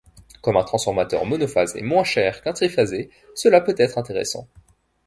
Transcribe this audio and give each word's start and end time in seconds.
Comme 0.41 0.57
un 0.57 0.63
transformateur 0.63 1.25
monophasé 1.27 1.77
est 1.77 1.83
moins 1.83 2.03
cher 2.03 2.41
qu'un 2.41 2.53
triphasé, 2.53 3.11
cela 3.35 3.61
peut 3.61 3.75
être 3.77 3.99
intéressant. 3.99 4.47